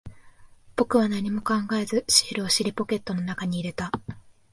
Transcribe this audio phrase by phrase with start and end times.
[0.75, 3.91] 僕は何も考えず、シールを尻ポケットの中に入れた。